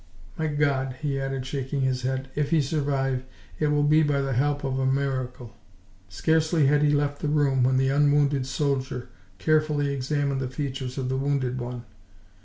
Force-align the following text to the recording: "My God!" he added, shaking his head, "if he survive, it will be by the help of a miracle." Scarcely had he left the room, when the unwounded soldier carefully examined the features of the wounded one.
"My 0.35 0.47
God!" 0.47 0.95
he 1.03 1.21
added, 1.21 1.45
shaking 1.45 1.81
his 1.81 2.01
head, 2.01 2.31
"if 2.33 2.49
he 2.49 2.59
survive, 2.59 3.23
it 3.59 3.67
will 3.67 3.83
be 3.83 4.01
by 4.01 4.19
the 4.19 4.33
help 4.33 4.63
of 4.63 4.79
a 4.79 4.85
miracle." 4.87 5.53
Scarcely 6.09 6.65
had 6.65 6.81
he 6.81 6.89
left 6.89 7.19
the 7.21 7.27
room, 7.27 7.61
when 7.61 7.77
the 7.77 7.89
unwounded 7.89 8.47
soldier 8.47 9.09
carefully 9.37 9.93
examined 9.93 10.41
the 10.41 10.47
features 10.49 10.97
of 10.97 11.07
the 11.07 11.17
wounded 11.17 11.59
one. 11.61 11.83